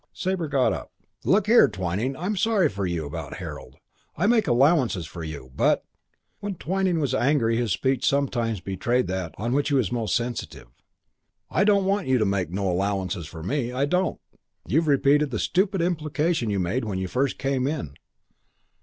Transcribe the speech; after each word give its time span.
Sabre 0.13 0.47
got 0.47 0.73
up. 0.73 0.91
"Look 1.23 1.45
here, 1.45 1.67
Twyning, 1.67 2.17
I'm 2.17 2.35
sorry 2.35 2.69
for 2.69 2.87
you 2.87 3.05
about 3.05 3.35
Harold. 3.35 3.77
I 4.17 4.25
make 4.25 4.47
allowances 4.47 5.05
for 5.05 5.23
you. 5.23 5.51
But" 5.55 5.85
When 6.39 6.55
Twyning 6.55 6.99
was 6.99 7.13
angry 7.13 7.55
his 7.55 7.71
speech 7.71 8.03
sometimes 8.03 8.61
betrayed 8.61 9.05
that 9.05 9.35
on 9.37 9.53
which 9.53 9.67
he 9.69 9.75
was 9.75 9.91
most 9.91 10.15
sensitive. 10.15 10.69
"I 11.51 11.63
don't 11.63 11.85
want 11.85 12.07
you 12.07 12.17
to 12.17 12.25
make 12.25 12.49
no 12.49 12.71
allowances 12.71 13.27
for 13.27 13.43
me. 13.43 13.71
I 13.71 13.85
don't" 13.85 14.19
"You've 14.67 14.87
repeated 14.87 15.29
the 15.29 15.37
stupid 15.37 15.83
implication 15.83 16.49
you 16.49 16.57
made 16.59 16.83
when 16.83 16.97
you 16.97 17.07
first 17.07 17.37
came 17.37 17.67
in." 17.67 17.93